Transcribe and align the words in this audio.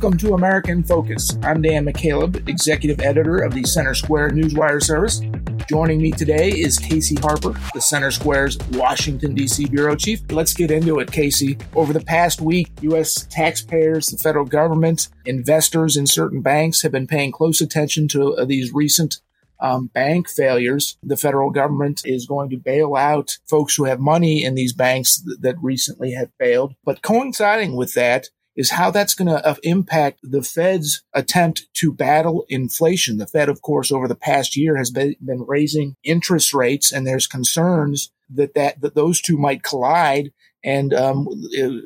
Welcome 0.00 0.18
to 0.18 0.34
America 0.34 0.70
in 0.70 0.84
Focus. 0.84 1.36
I'm 1.42 1.60
Dan 1.60 1.84
McCaleb, 1.84 2.48
executive 2.48 3.00
editor 3.00 3.38
of 3.38 3.52
the 3.52 3.64
Center 3.64 3.94
Square 3.94 4.30
Newswire 4.30 4.80
service. 4.80 5.22
Joining 5.68 6.00
me 6.00 6.12
today 6.12 6.50
is 6.50 6.78
Casey 6.78 7.16
Harper, 7.16 7.52
the 7.74 7.80
Center 7.80 8.12
Square's 8.12 8.56
Washington, 8.74 9.34
D.C. 9.34 9.66
bureau 9.66 9.96
chief. 9.96 10.20
Let's 10.30 10.54
get 10.54 10.70
into 10.70 11.00
it, 11.00 11.10
Casey. 11.10 11.58
Over 11.74 11.92
the 11.92 11.98
past 11.98 12.40
week, 12.40 12.70
U.S. 12.82 13.26
taxpayers, 13.28 14.06
the 14.06 14.18
federal 14.18 14.44
government, 14.44 15.08
investors 15.24 15.96
in 15.96 16.06
certain 16.06 16.42
banks 16.42 16.82
have 16.82 16.92
been 16.92 17.08
paying 17.08 17.32
close 17.32 17.60
attention 17.60 18.06
to 18.06 18.36
uh, 18.36 18.44
these 18.44 18.72
recent 18.72 19.20
um, 19.58 19.88
bank 19.88 20.28
failures. 20.28 20.96
The 21.02 21.16
federal 21.16 21.50
government 21.50 22.02
is 22.04 22.24
going 22.24 22.50
to 22.50 22.56
bail 22.56 22.94
out 22.94 23.38
folks 23.48 23.74
who 23.74 23.82
have 23.86 23.98
money 23.98 24.44
in 24.44 24.54
these 24.54 24.72
banks 24.72 25.20
th- 25.20 25.38
that 25.40 25.56
recently 25.60 26.12
have 26.12 26.30
failed. 26.38 26.74
But 26.84 27.02
coinciding 27.02 27.74
with 27.74 27.94
that, 27.94 28.28
is 28.58 28.72
how 28.72 28.90
that's 28.90 29.14
going 29.14 29.28
to 29.28 29.46
uh, 29.46 29.54
impact 29.62 30.18
the 30.24 30.42
Fed's 30.42 31.04
attempt 31.14 31.68
to 31.74 31.92
battle 31.92 32.44
inflation. 32.48 33.16
The 33.16 33.26
Fed, 33.26 33.48
of 33.48 33.62
course, 33.62 33.92
over 33.92 34.08
the 34.08 34.16
past 34.16 34.56
year 34.56 34.76
has 34.76 34.90
been, 34.90 35.14
raising 35.46 35.94
interest 36.02 36.52
rates, 36.52 36.90
and 36.92 37.06
there's 37.06 37.28
concerns 37.28 38.10
that, 38.28 38.54
that, 38.54 38.80
that 38.80 38.96
those 38.96 39.22
two 39.22 39.38
might 39.38 39.62
collide 39.62 40.32
and 40.64 40.92
um, 40.92 41.28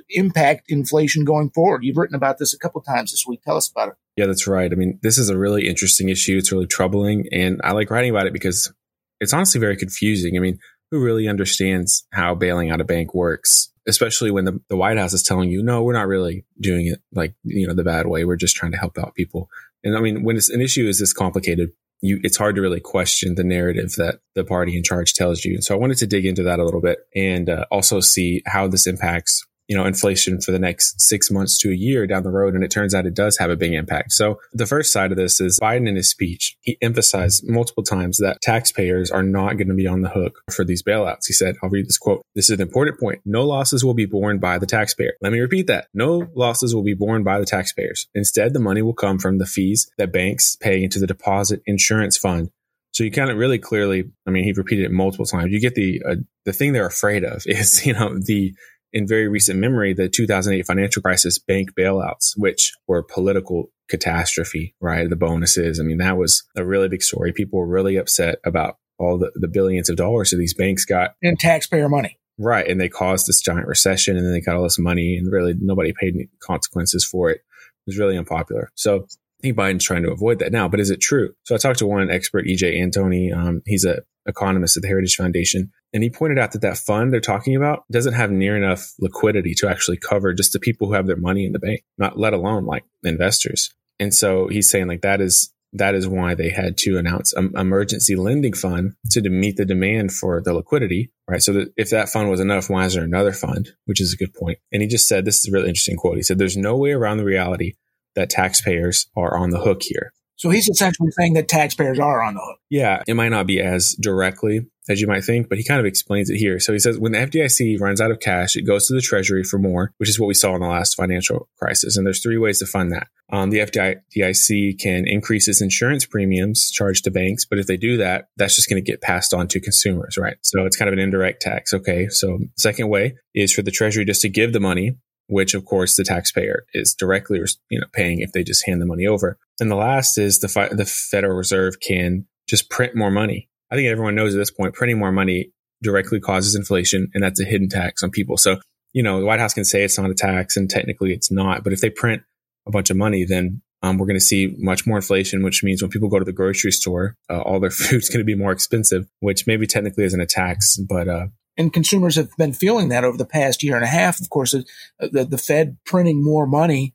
impact 0.08 0.70
inflation 0.70 1.24
going 1.26 1.50
forward. 1.50 1.84
You've 1.84 1.98
written 1.98 2.16
about 2.16 2.38
this 2.38 2.54
a 2.54 2.58
couple 2.58 2.80
times 2.80 3.10
this 3.10 3.26
week. 3.26 3.42
Tell 3.42 3.58
us 3.58 3.70
about 3.70 3.88
it. 3.88 3.94
Yeah, 4.16 4.26
that's 4.26 4.46
right. 4.46 4.72
I 4.72 4.74
mean, 4.74 4.98
this 5.02 5.18
is 5.18 5.28
a 5.28 5.36
really 5.36 5.68
interesting 5.68 6.08
issue. 6.08 6.38
It's 6.38 6.50
really 6.50 6.66
troubling, 6.66 7.26
and 7.30 7.60
I 7.62 7.72
like 7.72 7.90
writing 7.90 8.10
about 8.10 8.26
it 8.26 8.32
because 8.32 8.72
it's 9.20 9.34
honestly 9.34 9.60
very 9.60 9.76
confusing. 9.76 10.38
I 10.38 10.40
mean, 10.40 10.58
who 10.90 11.04
really 11.04 11.28
understands 11.28 12.06
how 12.12 12.34
bailing 12.34 12.70
out 12.70 12.80
a 12.80 12.84
bank 12.84 13.14
works? 13.14 13.71
Especially 13.86 14.30
when 14.30 14.44
the, 14.44 14.60
the 14.68 14.76
White 14.76 14.98
House 14.98 15.12
is 15.12 15.22
telling 15.22 15.50
you, 15.50 15.62
no, 15.62 15.82
we're 15.82 15.92
not 15.92 16.06
really 16.06 16.44
doing 16.60 16.86
it 16.86 17.00
like, 17.12 17.34
you 17.44 17.66
know, 17.66 17.74
the 17.74 17.84
bad 17.84 18.06
way. 18.06 18.24
We're 18.24 18.36
just 18.36 18.56
trying 18.56 18.72
to 18.72 18.78
help 18.78 18.98
out 18.98 19.14
people. 19.14 19.48
And 19.84 19.96
I 19.96 20.00
mean, 20.00 20.22
when 20.22 20.36
an 20.36 20.60
issue 20.60 20.86
is 20.86 20.98
this 20.98 21.12
complicated, 21.12 21.72
you, 22.00 22.20
it's 22.22 22.36
hard 22.36 22.56
to 22.56 22.60
really 22.60 22.80
question 22.80 23.34
the 23.34 23.44
narrative 23.44 23.92
that 23.96 24.20
the 24.34 24.44
party 24.44 24.76
in 24.76 24.82
charge 24.82 25.14
tells 25.14 25.44
you. 25.44 25.54
And 25.54 25.64
so 25.64 25.74
I 25.74 25.78
wanted 25.78 25.98
to 25.98 26.06
dig 26.06 26.26
into 26.26 26.42
that 26.44 26.58
a 26.58 26.64
little 26.64 26.80
bit 26.80 27.00
and 27.14 27.48
uh, 27.48 27.64
also 27.70 28.00
see 28.00 28.42
how 28.46 28.68
this 28.68 28.86
impacts 28.86 29.46
you 29.68 29.76
know, 29.76 29.84
inflation 29.84 30.40
for 30.40 30.52
the 30.52 30.58
next 30.58 31.00
six 31.00 31.30
months 31.30 31.58
to 31.58 31.70
a 31.70 31.74
year 31.74 32.06
down 32.06 32.22
the 32.22 32.30
road. 32.30 32.54
And 32.54 32.64
it 32.64 32.70
turns 32.70 32.94
out 32.94 33.06
it 33.06 33.14
does 33.14 33.38
have 33.38 33.50
a 33.50 33.56
big 33.56 33.72
impact. 33.72 34.12
So 34.12 34.38
the 34.52 34.66
first 34.66 34.92
side 34.92 35.10
of 35.12 35.16
this 35.16 35.40
is 35.40 35.58
Biden 35.60 35.88
in 35.88 35.96
his 35.96 36.10
speech, 36.10 36.56
he 36.60 36.78
emphasized 36.82 37.44
multiple 37.48 37.82
times 37.82 38.18
that 38.18 38.40
taxpayers 38.42 39.10
are 39.10 39.22
not 39.22 39.56
going 39.56 39.68
to 39.68 39.74
be 39.74 39.86
on 39.86 40.02
the 40.02 40.08
hook 40.08 40.42
for 40.50 40.64
these 40.64 40.82
bailouts. 40.82 41.26
He 41.26 41.32
said, 41.32 41.56
I'll 41.62 41.70
read 41.70 41.86
this 41.86 41.98
quote. 41.98 42.22
This 42.34 42.50
is 42.50 42.56
an 42.56 42.60
important 42.60 42.98
point. 42.98 43.20
No 43.24 43.44
losses 43.44 43.84
will 43.84 43.94
be 43.94 44.06
borne 44.06 44.38
by 44.38 44.58
the 44.58 44.66
taxpayer. 44.66 45.12
Let 45.20 45.32
me 45.32 45.40
repeat 45.40 45.66
that. 45.68 45.86
No 45.94 46.26
losses 46.34 46.74
will 46.74 46.84
be 46.84 46.94
borne 46.94 47.22
by 47.22 47.38
the 47.38 47.46
taxpayers. 47.46 48.08
Instead, 48.14 48.52
the 48.52 48.60
money 48.60 48.82
will 48.82 48.94
come 48.94 49.18
from 49.18 49.38
the 49.38 49.46
fees 49.46 49.90
that 49.98 50.12
banks 50.12 50.56
pay 50.56 50.82
into 50.82 50.98
the 50.98 51.06
deposit 51.06 51.62
insurance 51.66 52.16
fund 52.16 52.50
so 52.92 53.04
you 53.04 53.10
kind 53.10 53.30
of 53.30 53.38
really 53.38 53.58
clearly, 53.58 54.04
I 54.26 54.30
mean, 54.30 54.44
he 54.44 54.52
repeated 54.52 54.84
it 54.84 54.92
multiple 54.92 55.24
times. 55.24 55.50
You 55.50 55.60
get 55.60 55.74
the 55.74 56.02
uh, 56.06 56.16
the 56.44 56.52
thing 56.52 56.72
they're 56.72 56.86
afraid 56.86 57.24
of 57.24 57.42
is, 57.46 57.84
you 57.86 57.94
know, 57.94 58.18
the 58.18 58.54
in 58.92 59.06
very 59.06 59.28
recent 59.28 59.58
memory, 59.58 59.94
the 59.94 60.08
2008 60.08 60.66
financial 60.66 61.02
crisis 61.02 61.38
bank 61.38 61.70
bailouts, 61.78 62.32
which 62.36 62.72
were 62.86 63.02
political 63.02 63.70
catastrophe, 63.88 64.74
right? 64.80 65.08
The 65.08 65.16
bonuses. 65.16 65.80
I 65.80 65.82
mean, 65.82 65.98
that 65.98 66.16
was 66.16 66.42
a 66.56 66.64
really 66.64 66.88
big 66.88 67.02
story. 67.02 67.32
People 67.32 67.58
were 67.58 67.66
really 67.66 67.96
upset 67.96 68.36
about 68.44 68.76
all 68.98 69.18
the, 69.18 69.32
the 69.34 69.48
billions 69.48 69.90
of 69.90 69.96
dollars 69.96 70.30
that 70.30 70.36
these 70.36 70.54
banks 70.54 70.84
got. 70.84 71.14
And 71.22 71.38
taxpayer 71.38 71.88
money. 71.88 72.18
Right. 72.38 72.66
And 72.66 72.80
they 72.80 72.88
caused 72.88 73.26
this 73.26 73.40
giant 73.40 73.66
recession 73.66 74.16
and 74.16 74.24
then 74.24 74.32
they 74.32 74.40
got 74.40 74.56
all 74.56 74.62
this 74.62 74.78
money 74.78 75.16
and 75.16 75.30
really 75.30 75.54
nobody 75.58 75.92
paid 75.92 76.14
any 76.14 76.28
consequences 76.40 77.04
for 77.04 77.30
it. 77.30 77.36
It 77.36 77.90
was 77.90 77.98
really 77.98 78.16
unpopular. 78.16 78.70
So 78.74 79.06
I 79.42 79.48
think 79.48 79.58
Biden's 79.58 79.84
trying 79.84 80.04
to 80.04 80.12
avoid 80.12 80.38
that 80.38 80.52
now, 80.52 80.68
but 80.68 80.78
is 80.78 80.90
it 80.90 81.00
true? 81.00 81.34
So 81.42 81.54
I 81.54 81.58
talked 81.58 81.80
to 81.80 81.86
one 81.86 82.10
expert, 82.10 82.46
EJ 82.46 82.80
Antoni. 82.80 83.36
Um, 83.36 83.60
he's 83.66 83.84
a 83.84 84.02
economist 84.26 84.76
at 84.76 84.82
the 84.82 84.88
Heritage 84.88 85.16
Foundation. 85.16 85.72
And 85.92 86.04
he 86.04 86.10
pointed 86.10 86.38
out 86.38 86.52
that 86.52 86.62
that 86.62 86.78
fund 86.78 87.12
they're 87.12 87.20
talking 87.20 87.56
about 87.56 87.82
doesn't 87.90 88.14
have 88.14 88.30
near 88.30 88.56
enough 88.56 88.92
liquidity 89.00 89.52
to 89.54 89.68
actually 89.68 89.96
cover 89.96 90.32
just 90.32 90.52
the 90.52 90.60
people 90.60 90.86
who 90.86 90.94
have 90.94 91.08
their 91.08 91.16
money 91.16 91.44
in 91.44 91.52
the 91.52 91.58
bank, 91.58 91.82
not 91.98 92.18
let 92.18 92.32
alone 92.32 92.64
like 92.64 92.84
investors. 93.02 93.74
And 93.98 94.14
so 94.14 94.46
he's 94.46 94.70
saying 94.70 94.86
like 94.86 95.02
that 95.02 95.20
is 95.20 95.52
that 95.74 95.94
is 95.94 96.06
why 96.06 96.34
they 96.34 96.50
had 96.50 96.76
to 96.76 96.98
announce 96.98 97.32
an 97.32 97.50
emergency 97.56 98.14
lending 98.14 98.52
fund 98.52 98.92
to 99.10 99.28
meet 99.30 99.56
the 99.56 99.64
demand 99.64 100.12
for 100.12 100.42
the 100.42 100.52
liquidity, 100.52 101.10
right? 101.26 101.42
So 101.42 101.54
that 101.54 101.72
if 101.78 101.88
that 101.90 102.10
fund 102.10 102.28
was 102.28 102.40
enough, 102.40 102.68
why 102.68 102.84
is 102.84 102.94
there 102.94 103.04
another 103.04 103.32
fund? 103.32 103.70
Which 103.86 104.00
is 104.00 104.12
a 104.12 104.16
good 104.16 104.34
point. 104.34 104.58
And 104.70 104.82
he 104.82 104.88
just 104.88 105.08
said, 105.08 105.24
this 105.24 105.38
is 105.38 105.48
a 105.48 105.52
really 105.52 105.68
interesting 105.68 105.96
quote. 105.96 106.16
He 106.16 106.22
said, 106.22 106.38
there's 106.38 106.58
no 106.58 106.76
way 106.76 106.92
around 106.92 107.16
the 107.16 107.24
reality 107.24 107.72
that 108.14 108.30
taxpayers 108.30 109.06
are 109.16 109.36
on 109.36 109.50
the 109.50 109.60
hook 109.60 109.82
here. 109.82 110.12
So 110.36 110.50
he's 110.50 110.68
essentially 110.68 111.10
saying 111.12 111.34
that 111.34 111.46
taxpayers 111.46 112.00
are 112.00 112.20
on 112.20 112.34
the 112.34 112.40
hook. 112.40 112.58
Yeah, 112.68 113.02
it 113.06 113.14
might 113.14 113.28
not 113.28 113.46
be 113.46 113.60
as 113.60 113.94
directly 114.00 114.66
as 114.88 115.00
you 115.00 115.06
might 115.06 115.22
think, 115.22 115.48
but 115.48 115.58
he 115.58 115.62
kind 115.62 115.78
of 115.78 115.86
explains 115.86 116.28
it 116.30 116.36
here. 116.36 116.58
So 116.58 116.72
he 116.72 116.80
says 116.80 116.98
when 116.98 117.12
the 117.12 117.18
FDIC 117.18 117.80
runs 117.80 118.00
out 118.00 118.10
of 118.10 118.18
cash, 118.18 118.56
it 118.56 118.62
goes 118.62 118.88
to 118.88 118.94
the 118.94 119.00
Treasury 119.00 119.44
for 119.44 119.58
more, 119.58 119.92
which 119.98 120.08
is 120.08 120.18
what 120.18 120.26
we 120.26 120.34
saw 120.34 120.54
in 120.56 120.60
the 120.60 120.66
last 120.66 120.96
financial 120.96 121.48
crisis. 121.60 121.96
And 121.96 122.04
there's 122.04 122.20
three 122.20 122.38
ways 122.38 122.58
to 122.58 122.66
fund 122.66 122.90
that. 122.90 123.06
Um, 123.30 123.50
the 123.50 123.58
FDIC 123.58 124.80
can 124.80 125.06
increase 125.06 125.46
its 125.46 125.62
insurance 125.62 126.04
premiums 126.04 126.70
charged 126.70 127.04
to 127.04 127.12
banks, 127.12 127.44
but 127.44 127.60
if 127.60 127.66
they 127.66 127.76
do 127.76 127.96
that, 127.98 128.26
that's 128.36 128.56
just 128.56 128.68
going 128.68 128.82
to 128.82 128.90
get 128.90 129.00
passed 129.00 129.32
on 129.32 129.46
to 129.48 129.60
consumers, 129.60 130.18
right? 130.18 130.36
So 130.42 130.66
it's 130.66 130.76
kind 130.76 130.88
of 130.88 130.92
an 130.92 130.98
indirect 130.98 131.40
tax. 131.40 131.72
Okay. 131.72 132.08
So 132.08 132.40
second 132.56 132.88
way 132.88 133.14
is 133.34 133.52
for 133.52 133.62
the 133.62 133.70
Treasury 133.70 134.04
just 134.04 134.22
to 134.22 134.28
give 134.28 134.52
the 134.52 134.60
money 134.60 134.96
which 135.26 135.54
of 135.54 135.64
course 135.64 135.96
the 135.96 136.04
taxpayer 136.04 136.64
is 136.74 136.94
directly 136.94 137.40
you 137.70 137.80
know 137.80 137.86
paying 137.92 138.20
if 138.20 138.32
they 138.32 138.42
just 138.42 138.66
hand 138.66 138.80
the 138.80 138.86
money 138.86 139.06
over. 139.06 139.38
And 139.60 139.70
the 139.70 139.76
last 139.76 140.18
is 140.18 140.40
the 140.40 140.48
fi- 140.48 140.68
the 140.68 140.84
Federal 140.84 141.36
Reserve 141.36 141.74
can 141.80 142.26
just 142.48 142.70
print 142.70 142.94
more 142.94 143.10
money. 143.10 143.48
I 143.70 143.76
think 143.76 143.88
everyone 143.88 144.14
knows 144.14 144.34
at 144.34 144.38
this 144.38 144.50
point 144.50 144.74
printing 144.74 144.98
more 144.98 145.12
money 145.12 145.52
directly 145.82 146.20
causes 146.20 146.54
inflation 146.54 147.08
and 147.14 147.22
that's 147.22 147.40
a 147.40 147.44
hidden 147.44 147.68
tax 147.68 148.02
on 148.02 148.10
people. 148.10 148.36
So, 148.36 148.60
you 148.92 149.02
know, 149.02 149.20
the 149.20 149.26
White 149.26 149.40
House 149.40 149.54
can 149.54 149.64
say 149.64 149.82
it's 149.82 149.98
not 149.98 150.10
a 150.10 150.14
tax 150.14 150.56
and 150.56 150.68
technically 150.68 151.12
it's 151.12 151.30
not, 151.30 151.64
but 151.64 151.72
if 151.72 151.80
they 151.80 151.90
print 151.90 152.22
a 152.66 152.70
bunch 152.70 152.90
of 152.90 152.96
money, 152.96 153.24
then 153.24 153.62
um, 153.82 153.98
we're 153.98 154.06
going 154.06 154.16
to 154.16 154.24
see 154.24 154.54
much 154.58 154.86
more 154.86 154.96
inflation, 154.96 155.42
which 155.42 155.64
means 155.64 155.82
when 155.82 155.90
people 155.90 156.08
go 156.08 156.18
to 156.18 156.24
the 156.24 156.32
grocery 156.32 156.70
store, 156.70 157.16
uh, 157.28 157.40
all 157.40 157.58
their 157.58 157.70
food's 157.70 158.08
going 158.08 158.20
to 158.20 158.24
be 158.24 158.36
more 158.36 158.52
expensive, 158.52 159.06
which 159.20 159.46
maybe 159.46 159.66
technically 159.66 160.04
isn't 160.04 160.20
a 160.20 160.26
tax, 160.26 160.76
but 160.76 161.08
uh, 161.08 161.26
and 161.62 161.72
consumers 161.72 162.16
have 162.16 162.36
been 162.36 162.52
feeling 162.52 162.88
that 162.88 163.04
over 163.04 163.16
the 163.16 163.24
past 163.24 163.62
year 163.62 163.76
and 163.76 163.84
a 163.84 163.88
half. 163.88 164.20
Of 164.20 164.30
course, 164.30 164.50
the, 164.98 165.24
the 165.24 165.38
Fed 165.38 165.76
printing 165.84 166.22
more 166.22 166.46
money 166.46 166.94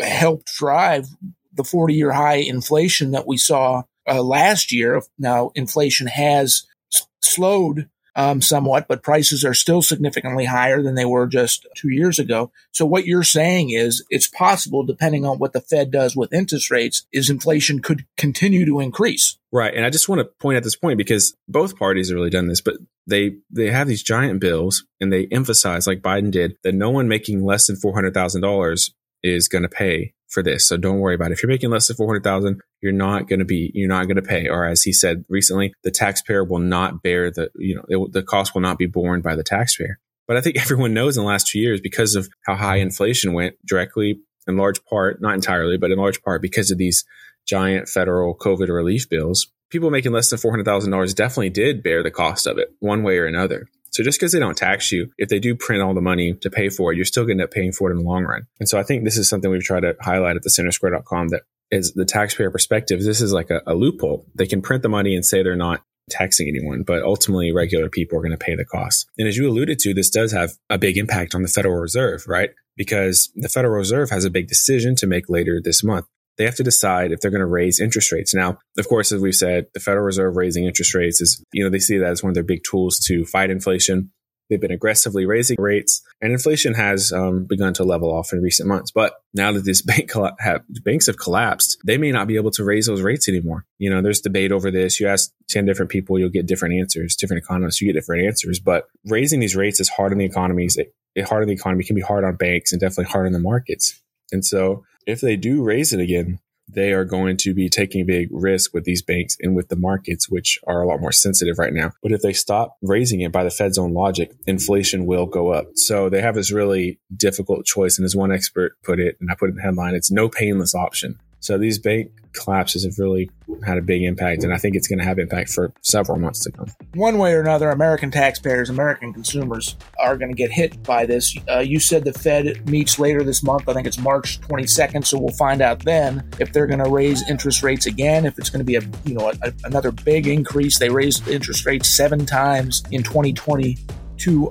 helped 0.00 0.52
drive 0.58 1.06
the 1.52 1.62
40 1.62 1.94
year 1.94 2.10
high 2.10 2.36
inflation 2.36 3.12
that 3.12 3.26
we 3.28 3.36
saw 3.36 3.84
uh, 4.08 4.22
last 4.22 4.72
year. 4.72 5.00
Now, 5.18 5.52
inflation 5.54 6.08
has 6.08 6.64
s- 6.92 7.06
slowed 7.20 7.88
um, 8.16 8.42
somewhat, 8.42 8.88
but 8.88 9.04
prices 9.04 9.44
are 9.44 9.54
still 9.54 9.82
significantly 9.82 10.46
higher 10.46 10.82
than 10.82 10.96
they 10.96 11.04
were 11.04 11.26
just 11.26 11.66
two 11.76 11.90
years 11.90 12.18
ago. 12.18 12.50
So 12.72 12.84
what 12.84 13.06
you're 13.06 13.22
saying 13.22 13.70
is 13.70 14.04
it's 14.10 14.26
possible, 14.26 14.82
depending 14.82 15.24
on 15.24 15.38
what 15.38 15.52
the 15.52 15.60
Fed 15.60 15.92
does 15.92 16.16
with 16.16 16.32
interest 16.32 16.70
rates, 16.70 17.06
is 17.12 17.30
inflation 17.30 17.80
could 17.80 18.04
continue 18.18 18.66
to 18.66 18.80
increase. 18.80 19.38
Right. 19.52 19.74
And 19.74 19.86
I 19.86 19.90
just 19.90 20.08
want 20.08 20.18
to 20.18 20.24
point 20.24 20.56
at 20.56 20.64
this 20.64 20.76
point 20.76 20.98
because 20.98 21.34
both 21.48 21.78
parties 21.78 22.08
have 22.08 22.16
really 22.16 22.30
done 22.30 22.48
this, 22.48 22.60
but 22.60 22.74
they 23.06 23.36
they 23.50 23.70
have 23.70 23.88
these 23.88 24.02
giant 24.02 24.40
bills 24.40 24.84
and 25.00 25.12
they 25.12 25.26
emphasize, 25.30 25.86
like 25.86 26.02
Biden 26.02 26.30
did, 26.30 26.56
that 26.62 26.74
no 26.74 26.90
one 26.90 27.08
making 27.08 27.44
less 27.44 27.66
than 27.66 27.76
four 27.76 27.94
hundred 27.94 28.14
thousand 28.14 28.42
dollars 28.42 28.94
is 29.22 29.48
going 29.48 29.62
to 29.62 29.68
pay 29.68 30.14
for 30.32 30.42
this. 30.42 30.66
So 30.66 30.76
don't 30.76 30.98
worry 30.98 31.14
about 31.14 31.30
it. 31.30 31.34
If 31.34 31.42
you're 31.42 31.50
making 31.50 31.70
less 31.70 31.88
than 31.88 31.96
400,000, 31.96 32.60
you're 32.80 32.92
not 32.92 33.28
going 33.28 33.38
to 33.38 33.44
be, 33.44 33.70
you're 33.74 33.88
not 33.88 34.06
going 34.06 34.16
to 34.16 34.22
pay. 34.22 34.48
Or 34.48 34.64
as 34.64 34.82
he 34.82 34.92
said 34.92 35.24
recently, 35.28 35.74
the 35.84 35.90
taxpayer 35.90 36.42
will 36.42 36.58
not 36.58 37.02
bear 37.02 37.30
the, 37.30 37.50
you 37.54 37.76
know, 37.76 37.84
it, 37.88 38.12
the 38.12 38.22
cost 38.22 38.54
will 38.54 38.62
not 38.62 38.78
be 38.78 38.86
borne 38.86 39.20
by 39.20 39.36
the 39.36 39.44
taxpayer. 39.44 39.98
But 40.26 40.36
I 40.36 40.40
think 40.40 40.56
everyone 40.60 40.94
knows 40.94 41.16
in 41.16 41.22
the 41.22 41.28
last 41.28 41.46
two 41.46 41.58
years 41.58 41.80
because 41.80 42.14
of 42.14 42.28
how 42.46 42.56
high 42.56 42.76
inflation 42.76 43.34
went 43.34 43.54
directly 43.66 44.20
in 44.48 44.56
large 44.56 44.84
part, 44.84 45.20
not 45.20 45.34
entirely, 45.34 45.76
but 45.76 45.90
in 45.90 45.98
large 45.98 46.22
part 46.22 46.42
because 46.42 46.70
of 46.70 46.78
these 46.78 47.04
giant 47.46 47.88
federal 47.88 48.36
COVID 48.36 48.68
relief 48.68 49.08
bills, 49.08 49.52
people 49.72 49.90
making 49.90 50.12
less 50.12 50.30
than 50.30 50.38
$400,000 50.38 51.14
definitely 51.14 51.50
did 51.50 51.82
bear 51.82 52.02
the 52.02 52.10
cost 52.10 52.46
of 52.46 52.58
it 52.58 52.72
one 52.78 53.02
way 53.02 53.16
or 53.18 53.26
another. 53.26 53.66
So 53.90 54.02
just 54.02 54.18
because 54.18 54.32
they 54.32 54.38
don't 54.38 54.56
tax 54.56 54.92
you, 54.92 55.10
if 55.18 55.28
they 55.28 55.38
do 55.38 55.54
print 55.54 55.82
all 55.82 55.94
the 55.94 56.00
money 56.00 56.34
to 56.34 56.50
pay 56.50 56.68
for 56.68 56.92
it, 56.92 56.96
you're 56.96 57.04
still 57.04 57.24
going 57.24 57.38
to 57.38 57.42
end 57.42 57.48
up 57.48 57.52
paying 57.52 57.72
for 57.72 57.90
it 57.90 57.92
in 57.92 58.02
the 58.02 58.08
long 58.08 58.24
run. 58.24 58.46
And 58.60 58.68
so 58.68 58.78
I 58.78 58.82
think 58.82 59.04
this 59.04 59.18
is 59.18 59.28
something 59.28 59.50
we've 59.50 59.62
tried 59.62 59.80
to 59.80 59.96
highlight 60.00 60.36
at 60.36 60.42
the 60.42 60.50
centersquare.com 60.50 61.28
that 61.28 61.42
is 61.70 61.92
the 61.92 62.04
taxpayer 62.04 62.50
perspective. 62.50 63.02
This 63.02 63.20
is 63.20 63.32
like 63.32 63.50
a, 63.50 63.60
a 63.66 63.74
loophole. 63.74 64.26
They 64.34 64.46
can 64.46 64.62
print 64.62 64.82
the 64.82 64.88
money 64.88 65.14
and 65.14 65.24
say 65.24 65.42
they're 65.42 65.56
not 65.56 65.82
taxing 66.10 66.48
anyone, 66.48 66.82
but 66.82 67.02
ultimately 67.02 67.52
regular 67.52 67.88
people 67.88 68.18
are 68.18 68.22
going 68.22 68.32
to 68.32 68.38
pay 68.38 68.54
the 68.54 68.64
cost. 68.64 69.06
And 69.18 69.28
as 69.28 69.36
you 69.36 69.48
alluded 69.48 69.78
to, 69.80 69.94
this 69.94 70.10
does 70.10 70.32
have 70.32 70.52
a 70.68 70.78
big 70.78 70.96
impact 70.96 71.34
on 71.34 71.42
the 71.42 71.48
Federal 71.48 71.76
Reserve, 71.76 72.24
right? 72.26 72.50
Because 72.76 73.30
the 73.36 73.48
Federal 73.48 73.74
Reserve 73.74 74.10
has 74.10 74.24
a 74.24 74.30
big 74.30 74.48
decision 74.48 74.96
to 74.96 75.06
make 75.06 75.28
later 75.28 75.60
this 75.62 75.82
month 75.84 76.06
they 76.42 76.46
have 76.46 76.56
to 76.56 76.64
decide 76.64 77.12
if 77.12 77.20
they're 77.20 77.30
going 77.30 77.38
to 77.38 77.46
raise 77.46 77.78
interest 77.78 78.10
rates. 78.10 78.34
Now, 78.34 78.58
of 78.76 78.88
course, 78.88 79.12
as 79.12 79.20
we've 79.20 79.32
said, 79.32 79.66
the 79.74 79.80
Federal 79.80 80.04
Reserve 80.04 80.36
raising 80.36 80.64
interest 80.64 80.92
rates 80.92 81.20
is, 81.20 81.40
you 81.52 81.62
know, 81.62 81.70
they 81.70 81.78
see 81.78 81.98
that 81.98 82.10
as 82.10 82.20
one 82.20 82.30
of 82.30 82.34
their 82.34 82.42
big 82.42 82.62
tools 82.68 82.98
to 83.06 83.24
fight 83.24 83.48
inflation. 83.48 84.10
They've 84.50 84.60
been 84.60 84.72
aggressively 84.72 85.24
raising 85.24 85.56
rates, 85.60 86.02
and 86.20 86.32
inflation 86.32 86.74
has 86.74 87.12
um, 87.12 87.44
begun 87.44 87.74
to 87.74 87.84
level 87.84 88.12
off 88.12 88.32
in 88.32 88.42
recent 88.42 88.68
months. 88.68 88.90
But 88.90 89.14
now 89.32 89.52
that 89.52 89.62
these 89.62 89.82
bank 89.86 90.10
have, 90.40 90.62
banks 90.84 91.06
have 91.06 91.16
collapsed, 91.16 91.78
they 91.86 91.96
may 91.96 92.10
not 92.10 92.26
be 92.26 92.34
able 92.34 92.50
to 92.50 92.64
raise 92.64 92.86
those 92.86 93.02
rates 93.02 93.28
anymore. 93.28 93.64
You 93.78 93.88
know, 93.88 94.02
there's 94.02 94.20
debate 94.20 94.50
over 94.50 94.72
this. 94.72 94.98
You 94.98 95.06
ask 95.06 95.30
10 95.50 95.64
different 95.64 95.92
people, 95.92 96.18
you'll 96.18 96.28
get 96.28 96.46
different 96.46 96.74
answers. 96.74 97.14
Different 97.14 97.44
economists, 97.44 97.80
you 97.80 97.86
get 97.86 98.00
different 98.00 98.26
answers. 98.26 98.58
But 98.58 98.88
raising 99.06 99.38
these 99.38 99.54
rates 99.54 99.78
is 99.78 99.88
hard 99.88 100.10
on 100.10 100.18
the 100.18 100.24
economies. 100.24 100.76
It, 100.76 100.92
it 101.14 101.28
hard 101.28 101.42
on 101.42 101.48
the 101.48 101.54
economy 101.54 101.84
can 101.84 101.94
be 101.94 102.02
hard 102.02 102.24
on 102.24 102.34
banks 102.34 102.72
and 102.72 102.80
definitely 102.80 103.12
hard 103.12 103.26
on 103.26 103.32
the 103.32 103.38
markets. 103.38 104.02
And 104.32 104.44
so 104.44 104.82
if 105.06 105.20
they 105.20 105.36
do 105.36 105.62
raise 105.62 105.92
it 105.92 106.00
again, 106.00 106.38
they 106.68 106.92
are 106.92 107.04
going 107.04 107.36
to 107.38 107.52
be 107.52 107.68
taking 107.68 108.02
a 108.02 108.04
big 108.04 108.28
risk 108.30 108.72
with 108.72 108.84
these 108.84 109.02
banks 109.02 109.36
and 109.40 109.54
with 109.54 109.68
the 109.68 109.76
markets, 109.76 110.28
which 110.30 110.58
are 110.66 110.82
a 110.82 110.88
lot 110.88 111.00
more 111.00 111.12
sensitive 111.12 111.58
right 111.58 111.72
now. 111.72 111.92
But 112.02 112.12
if 112.12 112.22
they 112.22 112.32
stop 112.32 112.76
raising 112.82 113.20
it 113.20 113.32
by 113.32 113.44
the 113.44 113.50
Fed's 113.50 113.78
own 113.78 113.92
logic, 113.92 114.32
inflation 114.46 115.04
will 115.04 115.26
go 115.26 115.52
up. 115.52 115.66
So 115.74 116.08
they 116.08 116.22
have 116.22 116.34
this 116.34 116.52
really 116.52 116.98
difficult 117.14 117.66
choice. 117.66 117.98
And 117.98 118.04
as 118.04 118.16
one 118.16 118.32
expert 118.32 118.80
put 118.82 119.00
it, 119.00 119.16
and 119.20 119.30
I 119.30 119.34
put 119.34 119.48
it 119.48 119.52
in 119.52 119.56
the 119.56 119.62
headline, 119.62 119.94
it's 119.94 120.10
no 120.10 120.28
painless 120.28 120.74
option. 120.74 121.18
So 121.42 121.58
these 121.58 121.76
bank 121.78 122.12
collapses 122.34 122.84
have 122.84 122.98
really 122.98 123.28
had 123.66 123.76
a 123.76 123.82
big 123.82 124.02
impact, 124.04 124.44
and 124.44 124.54
I 124.54 124.58
think 124.58 124.76
it's 124.76 124.86
going 124.86 125.00
to 125.00 125.04
have 125.04 125.18
impact 125.18 125.50
for 125.50 125.72
several 125.82 126.18
months 126.18 126.44
to 126.44 126.52
come. 126.52 126.68
One 126.94 127.18
way 127.18 127.34
or 127.34 127.40
another, 127.40 127.70
American 127.70 128.12
taxpayers, 128.12 128.70
American 128.70 129.12
consumers 129.12 129.76
are 129.98 130.16
going 130.16 130.30
to 130.30 130.36
get 130.36 130.52
hit 130.52 130.80
by 130.84 131.04
this. 131.04 131.36
Uh, 131.50 131.58
you 131.58 131.80
said 131.80 132.04
the 132.04 132.12
Fed 132.12 132.68
meets 132.70 132.98
later 133.00 133.24
this 133.24 133.42
month. 133.42 133.68
I 133.68 133.74
think 133.74 133.88
it's 133.88 133.98
March 133.98 134.40
22nd, 134.42 135.04
so 135.04 135.18
we'll 135.18 135.34
find 135.34 135.60
out 135.60 135.84
then 135.84 136.26
if 136.38 136.52
they're 136.52 136.68
going 136.68 136.82
to 136.82 136.88
raise 136.88 137.28
interest 137.28 137.64
rates 137.64 137.86
again. 137.86 138.24
If 138.24 138.38
it's 138.38 138.48
going 138.48 138.60
to 138.60 138.64
be 138.64 138.76
a 138.76 138.82
you 139.04 139.14
know 139.14 139.32
a, 139.42 139.52
another 139.64 139.90
big 139.90 140.28
increase, 140.28 140.78
they 140.78 140.90
raised 140.90 141.26
interest 141.26 141.66
rates 141.66 141.88
seven 141.88 142.24
times 142.24 142.84
in 142.92 143.02
2020 143.02 143.76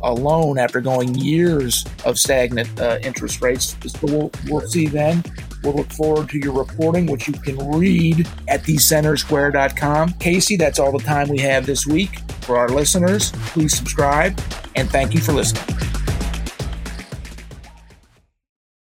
alone 0.04 0.58
after 0.58 0.82
going 0.82 1.16
years 1.16 1.86
of 2.04 2.20
stagnant 2.20 2.68
uh, 2.78 2.98
interest 3.04 3.42
rates. 3.42 3.78
We'll, 4.02 4.30
we'll 4.50 4.68
see 4.68 4.88
then. 4.88 5.24
We'll 5.64 5.74
look 5.74 5.92
forward 5.92 6.30
to 6.30 6.38
your 6.38 6.54
reporting, 6.54 7.06
which 7.06 7.28
you 7.28 7.34
can 7.34 7.58
read 7.72 8.28
at 8.48 8.64
thecentersquare.com. 8.64 10.14
Casey, 10.14 10.56
that's 10.56 10.80
all 10.80 10.92
the 10.92 11.04
time 11.04 11.30
we 11.30 11.40
have 11.40 11.66
this 11.66 11.86
week. 11.86 12.20
For 12.42 12.58
our 12.58 12.70
listeners, 12.70 13.32
please 13.48 13.76
subscribe 13.76 14.40
and 14.76 14.90
thank 14.90 15.14
you 15.14 15.22
for 15.22 15.34
listening. 15.34 16.01